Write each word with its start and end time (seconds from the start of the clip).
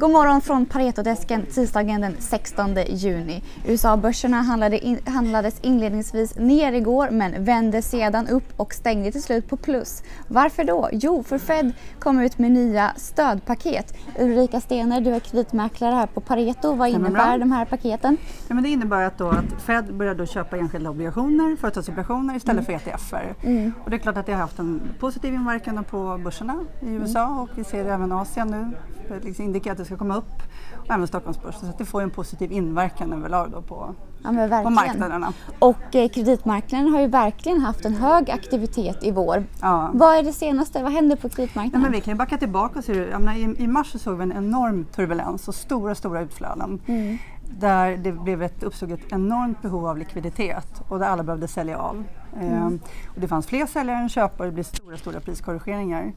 God 0.00 0.10
morgon 0.10 0.40
från 0.40 0.66
Paretodesken 0.66 1.46
tisdagen 1.46 2.00
den 2.00 2.16
16 2.18 2.76
juni. 2.88 3.42
USA-börserna 3.66 4.36
handlade 4.42 4.78
in, 4.78 4.98
handlades 5.06 5.60
inledningsvis 5.60 6.36
ner 6.36 6.72
igår 6.72 7.10
men 7.10 7.44
vände 7.44 7.82
sedan 7.82 8.28
upp 8.28 8.44
och 8.56 8.74
stängde 8.74 9.12
till 9.12 9.22
slut 9.22 9.48
på 9.48 9.56
plus. 9.56 10.02
Varför 10.28 10.64
då? 10.64 10.88
Jo, 10.92 11.22
för 11.22 11.38
Fed 11.38 11.72
kom 11.98 12.20
ut 12.20 12.38
med 12.38 12.50
nya 12.50 12.92
stödpaket. 12.96 13.94
Ulrika 14.18 14.60
Stener, 14.60 15.00
du 15.00 15.10
är 15.10 15.20
kreditmäklare 15.20 15.94
här 15.94 16.06
på 16.06 16.20
Pareto. 16.20 16.72
Vad 16.72 16.88
innebär 16.88 17.38
de 17.38 17.52
här 17.52 17.64
paketen? 17.64 18.16
Ja, 18.48 18.54
men 18.54 18.64
det 18.64 18.70
innebär 18.70 19.02
att, 19.02 19.18
då 19.18 19.28
att 19.28 19.62
Fed 19.66 19.94
började 19.94 20.26
köpa 20.26 20.56
enskilda 20.56 20.90
obligationer, 20.90 21.56
företagsobligationer 21.56 22.36
istället 22.36 22.68
mm. 22.68 22.80
för 22.80 22.90
ETFer. 22.90 23.34
Mm. 23.42 23.72
Och 23.84 23.90
det 23.90 23.96
är 23.96 23.98
klart 23.98 24.16
att 24.16 24.26
det 24.26 24.32
har 24.32 24.40
haft 24.40 24.58
en 24.58 24.80
positiv 25.00 25.34
inverkan 25.34 25.84
på 25.84 26.20
börserna 26.24 26.64
i 26.80 26.90
USA 26.90 27.24
mm. 27.24 27.38
och 27.38 27.48
vi 27.54 27.64
ser 27.64 27.84
det 27.84 27.92
även 27.92 28.12
Asien 28.12 28.48
nu. 28.48 28.76
Det 29.08 29.24
liksom 29.24 29.44
indikerar 29.44 29.74
ska 29.88 29.96
komma 29.96 30.16
upp 30.16 30.42
och 30.88 30.94
även 30.94 31.06
Stockholmsbörsen. 31.06 31.60
Så 31.60 31.66
att 31.66 31.78
det 31.78 31.84
får 31.84 32.02
en 32.02 32.10
positiv 32.10 32.52
inverkan 32.52 33.12
överlag 33.12 33.50
då 33.50 33.62
på, 33.62 33.94
ja, 34.22 34.62
på 34.62 34.70
marknaderna. 34.70 35.32
Och 35.58 35.94
eh, 35.94 36.08
kreditmarknaden 36.08 36.88
har 36.92 37.00
ju 37.00 37.06
verkligen 37.06 37.60
haft 37.60 37.84
en 37.84 37.94
hög 37.94 38.30
aktivitet 38.30 39.04
i 39.04 39.10
vår. 39.10 39.44
Ja. 39.60 39.90
Vad 39.92 40.16
är 40.16 40.22
det 40.22 40.32
senaste? 40.32 40.82
Vad 40.82 40.92
händer 40.92 41.16
på 41.16 41.28
kreditmarknaden? 41.28 41.80
Ja, 41.80 41.82
men 41.82 41.92
vi 41.92 42.00
kan 42.00 42.14
ju 42.14 42.18
backa 42.18 42.38
tillbaka. 42.38 42.82
Så 42.82 42.92
menar, 42.92 43.34
i, 43.34 43.54
I 43.58 43.66
mars 43.66 43.92
så 43.92 43.98
såg 43.98 44.16
vi 44.16 44.22
en 44.22 44.32
enorm 44.32 44.84
turbulens 44.84 45.48
och 45.48 45.54
stora, 45.54 45.94
stora 45.94 46.20
utflöden. 46.20 46.80
Mm. 46.86 47.18
Där 47.60 47.96
det 47.96 48.12
blev 48.12 48.42
ett, 48.42 48.62
uppstod 48.62 48.92
ett 48.92 49.12
enormt 49.12 49.62
behov 49.62 49.86
av 49.86 49.98
likviditet 49.98 50.82
och 50.88 50.98
där 50.98 51.06
alla 51.06 51.22
behövde 51.22 51.48
sälja 51.48 51.78
av. 51.78 52.04
Mm. 52.40 52.54
Ehm, 52.54 52.80
och 53.14 53.20
det 53.20 53.28
fanns 53.28 53.46
fler 53.46 53.66
säljare 53.66 53.98
än 53.98 54.08
köpare 54.08 54.38
och 54.38 54.46
det 54.46 54.52
blev 54.52 54.64
stora, 54.64 54.96
stora 54.96 55.20
priskorrigeringar. 55.20 56.12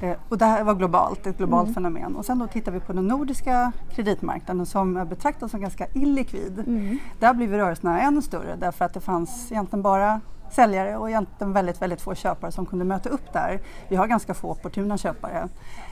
Eh, 0.00 0.16
och 0.28 0.38
det 0.38 0.44
här 0.44 0.64
var 0.64 0.74
globalt, 0.74 1.26
ett 1.26 1.38
globalt 1.38 1.68
mm. 1.68 1.74
fenomen. 1.74 2.16
Och 2.16 2.24
sen 2.24 2.38
då 2.38 2.46
tittar 2.46 2.72
vi 2.72 2.80
på 2.80 2.92
den 2.92 3.06
nordiska 3.06 3.72
kreditmarknaden 3.94 4.66
som 4.66 4.94
betraktas 4.94 5.50
som 5.50 5.60
ganska 5.60 5.86
illikvid. 5.94 6.58
Mm. 6.58 6.98
Där 7.18 7.34
blir 7.34 7.48
rörelserna 7.48 8.00
ännu 8.00 8.22
större 8.22 8.56
därför 8.56 8.84
att 8.84 8.94
det 8.94 9.00
fanns 9.00 9.52
egentligen 9.52 9.82
bara 9.82 10.20
säljare 10.52 10.96
och 10.96 11.08
egentligen 11.10 11.52
väldigt, 11.52 11.82
väldigt 11.82 12.00
få 12.00 12.14
köpare 12.14 12.52
som 12.52 12.66
kunde 12.66 12.84
möta 12.84 13.08
upp 13.08 13.32
där. 13.32 13.60
Vi 13.88 13.96
har 13.96 14.06
ganska 14.06 14.34
få 14.34 14.50
opportuna 14.50 14.98
köpare 14.98 15.48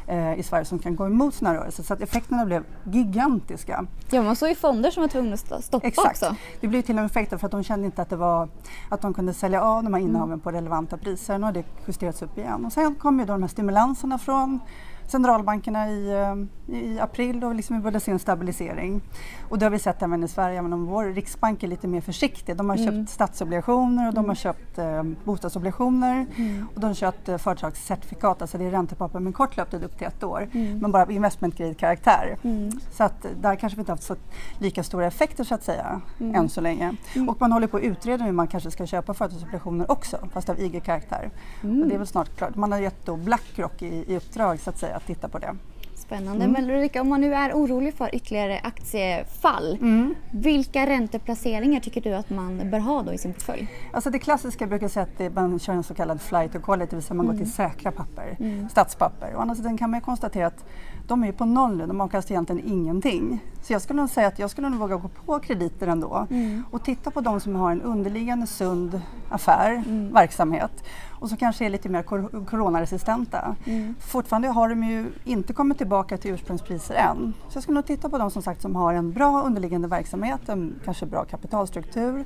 eh, 0.06 0.38
i 0.38 0.42
Sverige 0.42 0.64
som 0.64 0.78
kan 0.78 0.96
gå 0.96 1.06
emot 1.06 1.34
sådana 1.34 1.58
rörelser 1.58 1.82
så 1.82 1.94
att 1.94 2.00
effekterna 2.00 2.46
blev 2.46 2.64
gigantiska. 2.84 3.86
Ja, 4.10 4.22
man 4.22 4.36
såg 4.36 4.48
ju 4.48 4.54
fonder 4.54 4.90
som 4.90 5.00
var 5.00 5.08
tvungna 5.08 5.34
att 5.50 5.64
stoppa 5.64 5.86
Exakt. 5.86 6.22
också. 6.22 6.36
Det 6.60 6.68
blev 6.68 6.82
till 6.82 6.94
och 6.94 6.96
med 6.96 7.06
effekter 7.06 7.38
för 7.38 7.46
att 7.46 7.52
de 7.52 7.64
kände 7.64 7.86
inte 7.86 8.02
att, 8.02 8.10
det 8.10 8.16
var, 8.16 8.48
att 8.88 9.00
de 9.00 9.14
kunde 9.14 9.34
sälja 9.34 9.62
av 9.62 9.84
de 9.84 9.94
här 9.94 10.00
innehaven 10.00 10.32
mm. 10.32 10.40
på 10.40 10.50
relevanta 10.50 10.96
priser. 10.96 11.38
Nu 11.38 11.44
har 11.44 11.52
det 11.52 11.64
justerats 11.86 12.22
upp 12.22 12.38
igen. 12.38 12.64
Och 12.64 12.72
sen 12.72 12.94
kom 12.94 13.20
ju 13.20 13.26
då 13.26 13.32
de 13.32 13.42
här 13.42 13.48
stimulanserna 13.48 14.18
från 14.18 14.60
centralbankerna 15.10 15.90
i, 15.90 16.12
eh, 16.12 16.74
i 16.76 17.00
april 17.00 17.44
och 17.44 17.54
liksom 17.54 17.76
vi 17.76 17.82
började 17.82 18.00
se 18.00 18.12
en 18.12 18.18
stabilisering. 18.18 19.00
Och 19.48 19.58
det 19.58 19.64
har 19.66 19.70
vi 19.70 19.78
sett 19.78 20.02
även 20.02 20.24
i 20.24 20.28
Sverige, 20.28 20.58
även 20.58 20.72
om 20.72 20.86
vår 20.86 21.04
riksbank 21.04 21.62
är 21.62 21.68
lite 21.68 21.88
mer 21.88 22.00
försiktig. 22.00 22.56
De 22.56 22.70
har 22.70 22.76
mm. 22.76 22.86
köpt 22.86 23.10
statsobligationer 23.10 24.08
och 24.08 24.14
de 24.14 24.18
har 24.18 24.24
mm. 24.24 24.36
köpt 24.36 24.78
eh, 24.78 25.02
bostadsobligationer 25.24 26.26
mm. 26.36 26.66
och 26.74 26.80
de 26.80 26.86
har 26.86 26.94
köpt 26.94 27.28
eh, 27.28 27.38
företagscertifikat, 27.38 28.42
alltså 28.42 28.58
det 28.58 28.64
är 28.64 28.70
räntepapper 28.70 29.20
med 29.20 29.34
kort 29.34 29.56
löptid 29.56 29.84
upp 29.84 29.98
till 29.98 30.06
ett 30.06 30.24
år, 30.24 30.48
mm. 30.52 30.78
men 30.78 30.92
bara 30.92 31.12
investment 31.12 31.56
grade-karaktär. 31.56 32.36
Mm. 32.42 32.70
Så 32.90 33.04
att 33.04 33.26
där 33.40 33.56
kanske 33.56 33.76
vi 33.76 33.80
inte 33.80 33.92
haft 33.92 34.02
så 34.02 34.16
lika 34.58 34.82
stora 34.82 35.06
effekter 35.06 35.44
så 35.44 35.54
att 35.54 35.62
säga, 35.62 36.00
mm. 36.20 36.34
än 36.34 36.48
så 36.48 36.60
länge. 36.60 36.96
Och 37.28 37.40
man 37.40 37.52
håller 37.52 37.66
på 37.66 37.76
att 37.76 37.82
utreda 37.82 38.24
hur 38.24 38.32
man 38.32 38.46
kanske 38.46 38.70
ska 38.70 38.86
köpa 38.86 39.14
företagsobligationer 39.14 39.90
också, 39.90 40.28
fast 40.32 40.48
av 40.48 40.60
IG-karaktär. 40.60 41.30
Och 41.62 41.88
det 41.88 41.94
är 41.94 41.98
väl 41.98 42.06
snart 42.06 42.36
klart. 42.36 42.56
Man 42.56 42.72
har 42.72 42.78
gett 42.78 43.06
då 43.06 43.16
Blackrock 43.16 43.82
i, 43.82 44.12
i 44.12 44.16
uppdrag 44.16 44.60
så 44.60 44.70
att 44.70 44.78
säga 44.78 44.95
att 44.96 45.06
titta 45.06 45.28
på 45.28 45.38
det. 45.38 45.56
Spännande. 45.94 46.44
Mm. 46.44 46.52
Men 46.52 46.70
Ulrika, 46.70 47.00
om 47.00 47.08
man 47.08 47.20
nu 47.20 47.34
är 47.34 47.52
orolig 47.52 47.94
för 47.94 48.14
ytterligare 48.14 48.60
aktiefall, 48.62 49.78
mm. 49.80 50.14
vilka 50.32 50.86
ränteplaceringar 50.86 51.80
tycker 51.80 52.00
du 52.00 52.14
att 52.14 52.30
man 52.30 52.70
bör 52.70 52.78
ha 52.78 53.02
då 53.02 53.12
i 53.12 53.18
sin 53.18 53.32
portfölj? 53.32 53.68
Alltså 53.92 54.10
det 54.10 54.18
klassiska 54.18 54.66
brukar 54.66 54.88
säga 54.88 55.06
att 55.26 55.34
man 55.34 55.58
kör 55.58 55.72
en 55.72 55.82
så 55.82 55.94
kallad 55.94 56.20
flight 56.20 56.52
to 56.52 56.60
quality, 56.60 56.90
det 56.90 56.96
vill 56.96 57.04
säga 57.04 57.14
man 57.14 57.26
mm. 57.26 57.36
går 57.36 57.44
till 57.44 57.52
säkra 57.52 57.92
papper, 57.92 58.36
mm. 58.40 58.68
statspapper. 58.68 59.36
Å 59.36 59.40
andra 59.40 59.54
sidan 59.54 59.78
kan 59.78 59.90
man 59.90 60.00
konstatera 60.00 60.46
att 60.46 60.64
de 61.06 61.24
är 61.24 61.32
på 61.32 61.44
noll 61.44 61.76
nu, 61.76 61.86
de 61.86 62.00
avkastar 62.00 62.34
egentligen 62.34 62.68
ingenting. 62.68 63.44
Så 63.62 63.72
jag 63.72 63.82
skulle 63.82 64.00
nog 64.00 64.10
säga 64.10 64.28
att 64.28 64.38
jag 64.38 64.50
skulle 64.50 64.68
nog 64.68 64.80
våga 64.80 64.96
gå 64.96 65.08
på 65.08 65.38
krediter 65.38 65.86
ändå 65.86 66.26
mm. 66.30 66.64
och 66.70 66.84
titta 66.84 67.10
på 67.10 67.20
de 67.20 67.40
som 67.40 67.56
har 67.56 67.72
en 67.72 67.82
underliggande 67.82 68.46
sund 68.46 69.00
affär, 69.28 69.70
mm. 69.72 70.12
verksamhet 70.12 70.84
och 71.10 71.28
som 71.28 71.38
kanske 71.38 71.66
är 71.66 71.70
lite 71.70 71.88
mer 71.88 72.02
kor 72.02 72.44
coronaresistenta. 72.46 73.56
Mm. 73.64 73.94
Fortfarande 74.00 74.48
har 74.48 74.68
de 74.68 74.84
ju 74.84 75.06
inte 75.24 75.52
kommit 75.52 75.78
tillbaka 75.78 76.18
till 76.18 76.34
ursprungspriser 76.34 76.94
än. 76.94 77.34
Så 77.48 77.56
jag 77.56 77.62
skulle 77.62 77.74
nog 77.74 77.86
titta 77.86 78.08
på 78.08 78.18
de 78.18 78.30
som 78.30 78.42
sagt 78.42 78.62
som 78.62 78.76
har 78.76 78.94
en 78.94 79.12
bra 79.12 79.42
underliggande 79.42 79.88
verksamhet, 79.88 80.48
en 80.48 80.80
kanske 80.84 81.06
bra 81.06 81.24
kapitalstruktur 81.24 82.24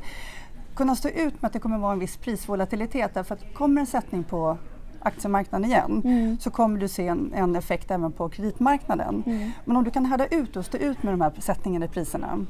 kunna 0.80 0.96
stå 0.96 1.08
ut 1.08 1.42
med 1.42 1.48
att 1.48 1.52
det 1.52 1.58
kommer 1.58 1.78
vara 1.78 1.92
en 1.92 1.98
viss 1.98 2.16
prisvolatilitet 2.16 3.14
därför 3.14 3.34
att 3.34 3.54
kommer 3.54 3.80
en 3.80 3.86
sättning 3.86 4.24
på 4.24 4.58
aktiemarknaden 5.02 5.70
igen 5.70 6.02
mm. 6.04 6.38
så 6.40 6.50
kommer 6.50 6.78
du 6.78 6.88
se 6.88 7.06
en, 7.06 7.32
en, 7.34 7.56
effekt 7.56 7.90
även 7.90 8.12
på 8.12 8.28
kreditmarknaden. 8.28 9.22
Mm. 9.26 9.50
Men 9.64 9.76
om 9.76 9.84
du 9.84 9.90
kan 9.90 10.06
härda 10.06 10.26
ut 10.26 10.56
och 10.56 10.64
stå 10.64 10.78
ut 10.78 11.02
med 11.02 11.12
de 11.12 11.20
här 11.20 11.32
sättningarna 11.38 11.84
i 11.84 11.88
priserna 11.88 12.46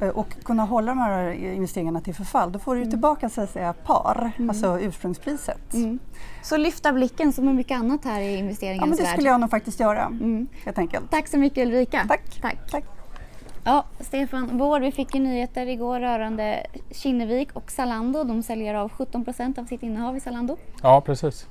eh, 0.00 0.08
och 0.08 0.44
kunna 0.44 0.64
hålla 0.64 0.92
de 0.92 0.98
här 0.98 1.32
investeringarna 1.32 2.00
till 2.00 2.14
förfall, 2.14 2.52
då 2.52 2.58
får 2.58 2.74
du 2.74 2.80
mm. 2.80 2.90
tillbaka 2.90 3.28
så 3.28 3.40
att 3.40 3.50
säga 3.50 3.72
par, 3.72 4.32
mm. 4.36 4.50
alltså 4.50 4.80
ursprungspriset. 4.80 5.74
Mm. 5.74 5.98
Så 6.42 6.56
lyfta 6.56 6.92
blicken 6.92 7.32
som 7.32 7.44
med 7.44 7.54
mycket 7.54 7.78
annat 7.78 8.04
här 8.04 8.20
i 8.20 8.38
investeringens 8.38 8.80
värld? 8.80 8.90
Ja, 8.90 8.96
men 8.96 8.96
det 8.96 9.12
skulle 9.12 9.28
jag 9.28 9.40
nog 9.40 9.50
faktiskt 9.50 9.80
göra. 9.80 10.04
Mm. 10.04 10.46
Helt 10.64 10.78
enkelt. 10.78 11.10
Tack 11.10 11.28
så 11.28 11.38
mycket 11.38 11.66
Ulrika. 11.66 12.04
Tack. 12.08 12.40
Tack. 12.40 12.70
Tack. 12.70 13.01
Ja, 13.64 13.84
Stefan 14.00 14.58
Vård, 14.58 14.82
vi 14.82 14.92
fick 14.92 15.14
ju 15.14 15.20
nyheter 15.20 15.66
igår 15.66 16.00
rörande 16.00 16.66
Kinnevik 16.90 17.48
och 17.52 17.70
Zalando. 17.70 18.24
De 18.24 18.42
säljer 18.42 18.74
av 18.74 18.88
17 18.88 19.24
procent 19.24 19.58
av 19.58 19.64
sitt 19.64 19.82
innehav 19.82 20.16
i 20.16 20.20
Zalando. 20.20 20.56
Ja, 20.82 21.00
precis 21.00 21.46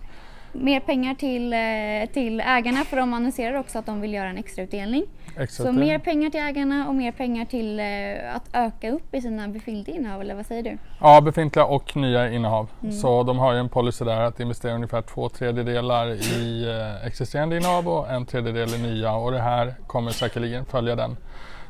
mer 0.53 0.79
pengar 0.79 1.15
till, 1.15 1.53
eh, 1.53 2.13
till 2.13 2.39
ägarna 2.39 2.85
för 2.85 2.97
de 2.97 3.13
annonserar 3.13 3.59
också 3.59 3.79
att 3.79 3.85
de 3.85 4.01
vill 4.01 4.13
göra 4.13 4.29
en 4.29 4.37
extrautdelning. 4.37 5.05
Extra 5.37 5.65
så 5.65 5.71
mer 5.71 5.99
pengar 5.99 6.29
till 6.29 6.39
ägarna 6.39 6.87
och 6.87 6.95
mer 6.95 7.11
pengar 7.11 7.45
till 7.45 7.79
eh, 7.79 8.35
att 8.35 8.49
öka 8.53 8.91
upp 8.91 9.15
i 9.15 9.21
sina 9.21 9.47
befintliga 9.47 9.97
innehav, 9.97 10.21
eller 10.21 10.35
vad 10.35 10.45
säger 10.45 10.63
du? 10.63 10.77
Ja, 11.01 11.21
befintliga 11.21 11.65
och 11.65 11.95
nya 11.95 12.31
innehav. 12.31 12.69
Mm. 12.81 12.93
Så 12.93 13.23
de 13.23 13.39
har 13.39 13.53
ju 13.53 13.59
en 13.59 13.69
policy 13.69 14.05
där 14.05 14.21
att 14.21 14.39
investera 14.39 14.73
ungefär 14.73 15.01
två 15.01 15.29
tredjedelar 15.29 16.07
i 16.41 16.67
eh, 16.69 17.07
existerande 17.07 17.57
innehav 17.57 17.87
och 17.87 18.09
en 18.09 18.25
tredjedel 18.25 18.73
i 18.73 18.77
nya 18.77 19.13
och 19.13 19.31
det 19.31 19.41
här 19.41 19.73
kommer 19.87 20.11
säkerligen 20.11 20.65
följa 20.65 20.95
den 20.95 21.17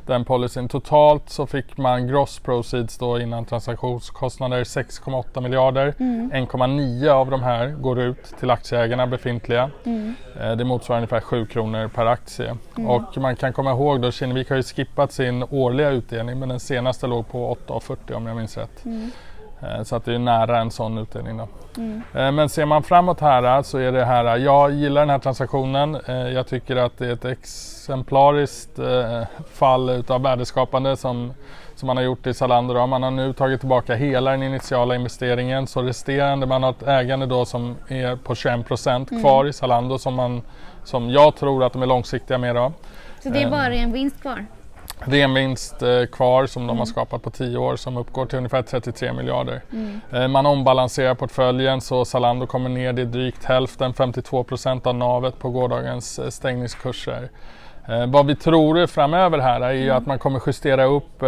den 0.06 0.24
policyn. 0.24 0.68
Totalt 0.68 1.30
så 1.30 1.46
fick 1.46 1.76
man 1.76 2.08
gross 2.08 2.38
proceeds 2.38 2.98
då 2.98 3.20
innan 3.20 3.44
transaktionskostnader 3.44 4.64
6,8 4.64 5.40
miljarder. 5.40 5.94
Mm. 5.98 6.32
1,9 6.32 7.08
av 7.08 7.30
de 7.30 7.42
här 7.42 7.68
går 7.68 8.00
ut 8.00 8.24
till 8.40 8.50
aktieägarna 8.50 9.06
befintliga. 9.06 9.70
Mm. 9.84 10.14
Eh, 10.40 10.56
det 10.56 10.64
motsvarar 10.64 10.98
ungefär 10.98 11.20
7 11.20 11.46
kronor 11.46 11.88
per 11.88 12.06
aktie. 12.06 12.56
Mm. 12.76 12.90
Och 12.90 13.18
man 13.18 13.36
kan 13.36 13.52
komma 13.52 13.70
ihåg 13.70 14.00
då 14.00 14.10
Kinnevik 14.10 14.48
har 14.50 14.56
ju 14.56 14.62
skippat 14.62 15.12
sin 15.12 15.44
årliga 15.50 15.90
utdelning 15.90 16.38
men 16.38 16.48
den 16.48 16.60
senaste 16.60 17.06
låg 17.06 17.28
på 17.28 17.56
8,40 17.66 18.12
om 18.12 18.26
jag 18.26 18.36
minns 18.36 18.56
rätt. 18.56 18.84
Mm. 19.62 19.76
Eh, 19.76 19.82
så 19.82 19.96
att 19.96 20.04
det 20.04 20.14
är 20.14 20.18
nära 20.18 20.60
en 20.60 20.70
sån 20.70 20.98
utdelning. 20.98 21.36
Då. 21.36 21.48
Mm. 21.76 22.02
Eh, 22.14 22.32
men 22.32 22.48
ser 22.48 22.66
man 22.66 22.82
framåt 22.82 23.20
här 23.20 23.62
så 23.62 23.78
är 23.78 23.92
det 23.92 24.04
här, 24.04 24.36
jag 24.36 24.72
gillar 24.72 25.00
den 25.00 25.10
här 25.10 25.18
transaktionen. 25.18 25.98
Jag 26.34 26.46
tycker 26.46 26.76
att 26.76 26.98
det 26.98 27.06
är 27.06 27.12
ett 27.12 27.24
exemplariskt 27.24 28.78
eh, 28.78 29.22
fall 29.52 29.90
utav 29.90 30.22
värdeskapande 30.22 30.96
som, 30.96 31.32
som 31.74 31.86
man 31.86 31.96
har 31.96 32.04
gjort 32.04 32.26
i 32.26 32.34
Zalando. 32.34 32.74
Då. 32.74 32.86
Man 32.86 33.02
har 33.02 33.10
nu 33.10 33.32
tagit 33.32 33.60
tillbaka 33.60 33.94
hela 33.94 34.30
den 34.30 34.42
initiala 34.42 34.94
investeringen 34.94 35.66
så 35.66 35.82
resterande, 35.82 36.46
man 36.46 36.62
har 36.62 36.70
ett 36.70 36.88
ägande 36.88 37.26
då 37.26 37.44
som 37.44 37.76
är 37.88 38.16
på 38.16 38.34
21 38.34 38.66
procent 38.66 39.10
mm. 39.10 39.22
kvar 39.22 39.46
i 39.46 39.52
Zalando 39.52 39.98
som, 39.98 40.14
man, 40.14 40.42
som 40.84 41.10
jag 41.10 41.36
tror 41.36 41.64
att 41.64 41.72
de 41.72 41.82
är 41.82 41.86
långsiktiga 41.86 42.38
med. 42.38 42.54
Då. 42.54 42.72
Så 43.22 43.28
det 43.28 43.42
är 43.42 43.50
bara 43.50 43.74
en 43.74 43.92
vinst 43.92 44.20
kvar? 44.20 44.46
Det 45.06 45.20
är 45.20 45.24
en 45.24 45.34
vinst 45.34 45.82
eh, 45.82 46.04
kvar 46.12 46.46
som 46.46 46.62
de 46.62 46.70
mm. 46.70 46.78
har 46.78 46.86
skapat 46.86 47.22
på 47.22 47.30
10 47.30 47.58
år 47.58 47.76
som 47.76 47.96
uppgår 47.96 48.26
till 48.26 48.38
ungefär 48.38 48.62
33 48.62 49.12
miljarder. 49.12 49.62
Mm. 49.72 50.00
Eh, 50.12 50.28
man 50.28 50.46
ombalanserar 50.46 51.14
portföljen 51.14 51.80
så 51.80 52.04
Zalando 52.04 52.46
kommer 52.46 52.68
ner 52.68 52.92
till 52.92 53.10
drygt 53.10 53.44
hälften, 53.44 53.94
52 53.94 54.44
procent 54.44 54.86
av 54.86 54.94
navet 54.94 55.38
på 55.38 55.50
gårdagens 55.50 56.18
eh, 56.18 56.28
stängningskurser. 56.28 57.30
Vad 58.08 58.26
vi 58.26 58.36
tror 58.36 58.86
framöver 58.86 59.38
här 59.38 59.60
är 59.60 59.72
mm. 59.72 59.96
att 59.96 60.06
man 60.06 60.18
kommer 60.18 60.42
justera 60.46 60.84
upp 60.84 61.22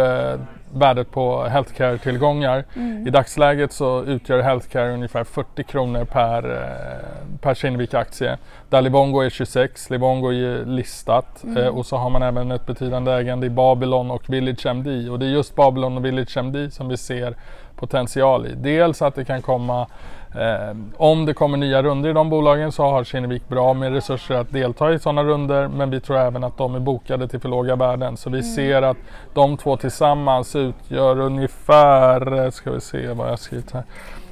värdet 0.75 1.11
på 1.11 1.43
healthcare-tillgångar. 1.43 2.63
Mm. 2.75 3.07
I 3.07 3.09
dagsläget 3.09 3.71
så 3.71 4.03
utgör 4.03 4.41
healthcare 4.41 4.93
ungefär 4.93 5.23
40 5.23 5.63
kronor 5.63 6.05
per, 6.05 6.51
eh, 6.51 7.37
per 7.41 7.53
Kinnevik-aktie. 7.53 8.37
Där 8.69 8.81
Livongo 8.81 9.19
är 9.21 9.29
26, 9.29 9.89
Livongo 9.89 10.33
är 10.33 10.65
listat 10.65 11.43
Mm. 11.43 11.57
eh, 11.57 11.67
och 11.67 11.85
så 11.85 11.97
har 11.97 12.09
man 12.09 12.23
även 12.23 12.51
ett 12.51 12.65
betydande 12.65 13.11
ägande 13.11 13.47
i 13.47 13.49
Babylon 13.49 14.11
och 14.11 14.29
Village 14.29 14.65
MD 14.65 15.09
och 15.09 15.19
det 15.19 15.25
är 15.25 15.29
just 15.29 15.55
Babylon 15.55 15.97
och 15.97 16.05
Village 16.05 16.37
MD 16.37 16.71
som 16.71 16.87
vi 16.87 16.97
ser 16.97 17.35
potential 17.75 18.45
i. 18.45 18.53
Dels 18.55 19.01
att 19.01 19.15
det 19.15 19.25
kan 19.25 19.41
komma 19.41 19.87
om 20.97 21.25
det 21.25 21.33
kommer 21.33 21.57
nya 21.57 21.83
runder 21.83 22.09
i 22.09 22.13
de 22.13 22.29
bolagen 22.29 22.71
så 22.71 22.83
har 22.83 23.03
Kinnevik 23.03 23.47
bra 23.47 23.73
med 23.73 23.93
resurser 23.93 24.35
att 24.35 24.51
delta 24.51 24.93
i 24.93 24.99
sådana 24.99 25.23
runder 25.23 25.67
men 25.67 25.89
vi 25.89 25.99
tror 25.99 26.17
även 26.17 26.43
att 26.43 26.57
de 26.57 26.75
är 26.75 26.79
bokade 26.79 27.27
till 27.27 27.39
för 27.39 27.49
låga 27.49 27.75
värden. 27.75 28.17
Så 28.17 28.29
vi 28.29 28.43
ser 28.43 28.81
att 28.81 28.97
de 29.33 29.57
två 29.57 29.77
tillsammans 29.77 30.55
utgör 30.55 31.19
ungefär, 31.19 32.43
eh, 32.43 32.49
ska 32.49 32.71
vi 32.71 32.81
se 32.81 33.07
vad 33.07 33.29
jag 33.29 33.39
skrivit 33.39 33.71
här. 33.71 33.83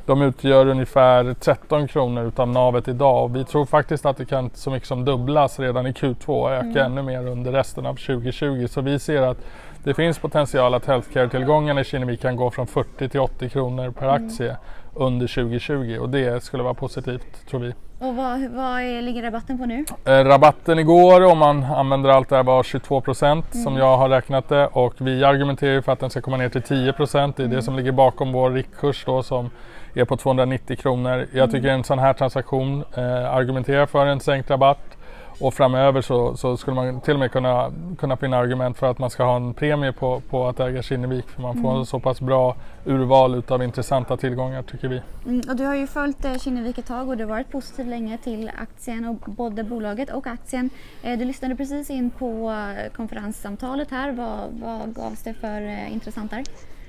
De 0.05 0.21
utgör 0.21 0.67
ungefär 0.67 1.33
13 1.33 1.87
kronor 1.87 2.23
utav 2.23 2.47
navet 2.47 2.87
idag 2.87 3.23
och 3.23 3.35
vi 3.35 3.45
tror 3.45 3.65
faktiskt 3.65 4.05
att 4.05 4.17
det 4.17 4.25
kan 4.25 4.49
så 4.53 4.71
mycket 4.71 4.87
som 4.87 5.05
dubblas 5.05 5.59
redan 5.59 5.87
i 5.87 5.91
Q2 5.91 6.27
och 6.27 6.51
öka 6.51 6.85
ännu 6.85 7.01
mer 7.01 7.27
under 7.27 7.51
resten 7.51 7.85
av 7.85 7.95
2020. 7.95 8.67
Så 8.69 8.81
vi 8.81 8.99
ser 8.99 9.21
att 9.21 9.37
det 9.83 9.93
finns 9.93 10.19
potential 10.19 10.73
att 10.73 10.85
healthcare-tillgångarna 10.85 11.81
i 11.81 11.83
Kinnevik 11.83 12.21
kan 12.21 12.35
gå 12.35 12.51
från 12.51 12.67
40 12.67 13.09
till 13.09 13.19
80 13.19 13.49
kronor 13.49 13.91
per 13.91 14.07
aktie 14.07 14.57
under 14.95 15.27
2020 15.27 15.97
och 16.01 16.09
det 16.09 16.43
skulle 16.43 16.63
vara 16.63 16.73
positivt 16.73 17.47
tror 17.49 17.59
vi. 17.59 17.73
Och 17.99 18.15
vad, 18.15 18.41
vad 18.49 18.81
är, 18.81 19.01
ligger 19.01 19.23
rabatten 19.23 19.57
på 19.57 19.65
nu? 19.65 19.85
Eh, 20.05 20.11
rabatten 20.11 20.79
igår 20.79 21.25
om 21.25 21.37
man 21.37 21.63
använder 21.63 22.09
allt 22.09 22.29
det 22.29 22.35
här 22.35 22.43
var 22.43 22.63
22 22.63 23.01
procent 23.01 23.45
som 23.63 23.77
jag 23.77 23.97
har 23.97 24.09
räknat 24.09 24.49
det 24.49 24.67
och 24.67 24.93
vi 24.97 25.23
argumenterar 25.23 25.81
för 25.81 25.91
att 25.91 25.99
den 25.99 26.09
ska 26.09 26.21
komma 26.21 26.37
ner 26.37 26.49
till 26.49 26.61
10 26.61 26.93
procent. 26.93 27.37
Det 27.37 27.43
är 27.43 27.47
det 27.47 27.61
som 27.61 27.75
ligger 27.75 27.91
bakom 27.91 28.31
vår 28.31 28.51
riktkurs 28.51 29.03
då 29.05 29.23
som 29.23 29.49
är 29.93 30.05
på 30.05 30.17
290 30.17 30.77
kronor. 30.77 31.27
Jag 31.33 31.51
tycker 31.51 31.67
en 31.67 31.83
sån 31.83 31.99
här 31.99 32.13
transaktion 32.13 32.83
eh, 32.97 33.33
argumenterar 33.33 33.85
för 33.85 34.05
en 34.05 34.19
sänkt 34.19 34.49
rabatt 34.49 34.97
och 35.43 35.53
framöver 35.53 36.01
så, 36.01 36.37
så 36.37 36.57
skulle 36.57 36.75
man 36.75 37.01
till 37.01 37.13
och 37.13 37.19
med 37.19 37.31
kunna, 37.31 37.71
kunna 37.97 38.17
finna 38.17 38.37
argument 38.37 38.77
för 38.77 38.91
att 38.91 38.99
man 38.99 39.09
ska 39.09 39.23
ha 39.23 39.35
en 39.35 39.53
premie 39.53 39.91
på, 39.91 40.21
på 40.29 40.47
att 40.47 40.59
äga 40.59 40.81
Kinnevik 40.81 41.29
för 41.29 41.41
man 41.41 41.61
får 41.61 41.85
så 41.85 41.99
pass 41.99 42.21
bra 42.21 42.55
urval 42.85 43.35
utav 43.35 43.63
intressanta 43.63 44.17
tillgångar 44.17 44.63
tycker 44.63 44.87
vi. 44.87 45.01
Mm, 45.25 45.41
och 45.49 45.55
du 45.55 45.65
har 45.65 45.75
ju 45.75 45.87
följt 45.87 46.25
eh, 46.25 46.37
Kinnevik 46.37 46.77
ett 46.77 46.85
tag 46.85 47.09
och 47.09 47.17
du 47.17 47.23
har 47.23 47.29
varit 47.29 47.51
positiv 47.51 47.87
länge 47.87 48.17
till 48.17 48.51
aktien 48.61 49.05
och 49.05 49.31
både 49.31 49.63
bolaget 49.63 50.09
och 50.11 50.27
aktien. 50.27 50.69
Eh, 51.03 51.19
du 51.19 51.25
lyssnade 51.25 51.55
precis 51.55 51.89
in 51.89 52.09
på 52.09 52.51
eh, 52.51 52.91
konferenssamtalet 52.91 53.91
här. 53.91 54.11
Vad, 54.11 54.39
vad 54.51 54.95
gavs 54.95 55.23
det 55.23 55.33
för 55.33 55.61
eh, 55.61 55.93
intressant 55.93 56.31
där? 56.31 56.43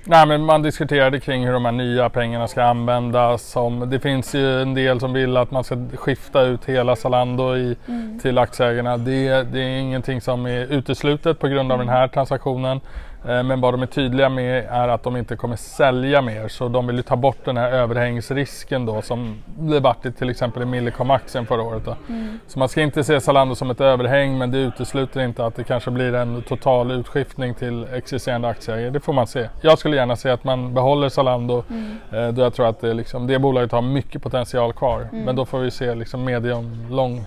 Nej, 0.06 0.26
men 0.26 0.44
man 0.44 0.62
diskuterade 0.62 1.20
kring 1.20 1.46
hur 1.46 1.52
de 1.52 1.64
här 1.64 1.72
nya 1.72 2.08
pengarna 2.08 2.48
ska 2.48 2.62
användas. 2.62 3.42
Som, 3.42 3.90
det 3.90 4.00
finns 4.00 4.34
ju 4.34 4.62
en 4.62 4.74
del 4.74 5.00
som 5.00 5.12
vill 5.12 5.36
att 5.36 5.50
man 5.50 5.64
ska 5.64 5.76
skifta 5.94 6.42
ut 6.42 6.64
hela 6.64 6.96
Zalando 6.96 7.56
i, 7.56 7.76
till 8.22 8.38
aktieägarna. 8.38 8.96
Det, 8.96 9.42
det 9.42 9.60
är 9.60 9.78
ingenting 9.78 10.20
som 10.20 10.46
är 10.46 10.72
uteslutet 10.72 11.38
på 11.38 11.48
grund 11.48 11.72
av 11.72 11.78
den 11.78 11.88
här 11.88 12.08
transaktionen. 12.08 12.80
Eh, 13.28 13.42
Men 13.42 13.60
vad 13.60 13.74
de 13.74 13.82
är 13.82 13.86
tydliga 13.86 14.28
med 14.28 14.64
är 14.70 14.88
att 14.88 15.02
de 15.02 15.16
inte 15.16 15.36
kommer 15.36 15.56
sälja 15.56 16.22
mer. 16.22 16.48
Så 16.48 16.68
de 16.68 16.86
vill 16.86 16.96
ju 16.96 17.02
ta 17.02 17.16
bort 17.16 17.44
den 17.44 17.56
här 17.56 17.70
överhängsrisken 17.70 18.86
då 18.86 19.02
som 19.02 19.42
det 19.58 19.80
vart 19.80 20.06
i 20.06 20.12
till 20.12 20.30
exempel 20.30 20.62
i 20.62 20.66
Millicom-aktien 20.66 21.46
förra 21.46 21.62
året. 21.62 21.84
Då. 21.84 21.96
Så 22.46 22.58
man 22.58 22.68
ska 22.68 22.82
inte 22.82 23.04
se 23.04 23.20
Zalando 23.20 23.54
som 23.54 23.70
ett 23.70 23.80
överhäng 23.80 24.38
men 24.38 24.50
det 24.50 24.58
utesluter 24.58 25.20
inte 25.20 25.46
att 25.46 25.56
det 25.56 25.64
kanske 25.64 25.90
blir 25.90 26.14
en 26.14 26.42
total 26.42 26.90
utskiftning 26.90 27.54
till 27.54 27.86
existerande 27.92 28.48
aktieägare. 28.48 28.90
Det 28.90 29.00
får 29.00 29.12
man 29.12 29.26
se. 29.26 29.48
Jag 29.60 29.78
skulle 29.78 29.96
gärna 29.96 30.16
se 30.16 30.30
att 30.30 30.44
man 30.44 30.74
behåller 30.74 31.08
Zalando 31.08 31.64
eh, 32.12 32.28
då 32.28 32.42
jag 32.42 32.54
tror 32.54 32.66
att 32.68 32.80
det, 32.80 32.94
liksom, 32.94 33.26
det 33.26 33.38
bolaget 33.38 33.72
har 33.72 33.82
mycket 33.82 34.22
potential 34.22 34.72
kvar. 34.72 35.08
Men 35.12 35.36
då 35.36 35.44
får 35.44 35.58
vi 35.58 35.70
se 35.70 35.94
liksom 35.94 36.24
medium, 36.24 36.86
lång 36.90 37.24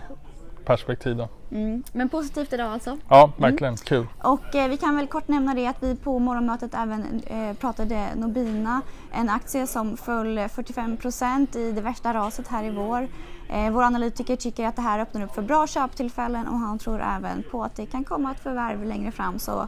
perspektiv. 0.68 1.16
Då. 1.18 1.30
Mm. 1.52 1.84
Men 1.94 2.10
positivt 2.10 2.54
idag 2.54 2.74
alltså. 2.74 2.98
Ja, 3.10 3.31
verkligen. 3.38 3.78
Kul. 3.78 4.08
Och 4.24 4.56
eh, 4.56 4.69
vi 4.69 4.78
kan 4.78 4.96
väl 4.96 5.08
kort 5.08 5.28
nämna 5.28 5.54
det 5.54 5.68
att 5.68 5.84
vi 5.84 5.96
på 5.96 6.19
morgonmötet 6.19 6.74
även 6.74 7.22
eh, 7.28 7.54
pratade 7.54 8.08
Nobina, 8.16 8.81
en 9.12 9.30
aktie 9.30 9.68
som 9.68 9.98
föll 9.98 10.50
45 10.50 10.98
procent 10.98 11.56
i 11.56 11.72
det 11.72 11.81
värsta 11.81 12.14
raset 12.14 12.48
här 12.48 12.64
i 12.64 12.69
vår. 12.69 13.08
Eh, 13.50 13.72
vår 13.72 13.84
analytiker 13.84 14.36
tycker 14.36 14.68
att 14.68 14.75
det 14.75 14.81
här 14.81 15.00
öppnar 15.00 15.24
upp 15.24 15.36
för 15.36 15.42
bra 15.42 15.68
köptillfällen 15.68 16.48
och 16.48 16.58
han 16.58 16.80
tror 16.80 17.02
även 17.18 17.44
på 17.52 17.63
att 17.63 17.75
det 17.75 17.86
kan 17.86 18.04
komma 18.04 18.31
ett 18.31 18.40
förvärv 18.40 18.86
längre 18.86 19.12
fram. 19.12 19.40
Så 19.40 19.68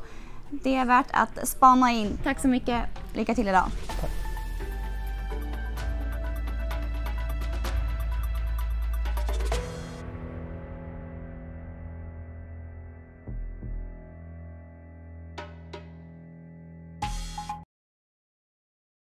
det 0.49 0.75
är 0.75 0.85
värt 0.85 1.07
att 1.11 1.47
spana 1.47 1.91
in. 1.91 2.17
Tack 2.23 2.39
så 2.39 2.47
mycket. 2.47 2.79
Lycka 3.13 3.35
till 3.35 3.47
idag. 3.47 3.65